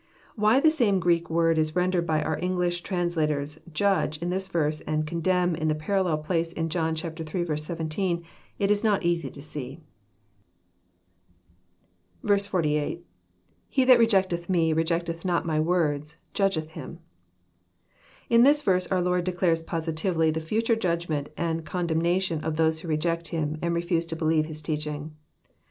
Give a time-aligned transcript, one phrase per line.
[0.35, 4.47] Why the same Greek word is rendered by our English trans lators, ''judge" in this
[4.47, 7.55] verse, and'' condemn" in the parallel place in John ill.
[7.57, 8.25] 17,
[8.57, 9.79] It is not easy to see.
[12.25, 13.01] 4sS,—
[13.75, 16.17] [He that rejecteth me,„rec€iv€th not my words,.
[16.33, 16.97] Judgeth Aim.]
[18.27, 22.87] In this verse our Lord declares positively the fhture judgment and condemnation of those who
[22.87, 25.13] reject Him, and refUse to believe His teaching.